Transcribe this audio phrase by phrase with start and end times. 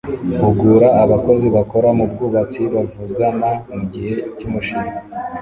[0.41, 4.97] Hugura abakozi bakora mubwubatsi bavugana mugihe cyumushinga